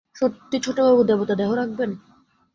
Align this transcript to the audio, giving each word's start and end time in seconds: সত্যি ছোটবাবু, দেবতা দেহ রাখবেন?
সত্যি 0.15 0.57
ছোটবাবু, 0.59 1.01
দেবতা 1.03 1.33
দেহ 1.35 1.49
রাখবেন? 1.53 1.91